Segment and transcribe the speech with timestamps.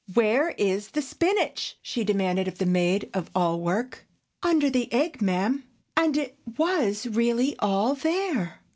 [0.15, 4.07] "Where is the spinach?" she demanded of the maid of all work.
[4.41, 5.63] "Under the egg, ma'am!"
[5.95, 8.61] And it was really all there.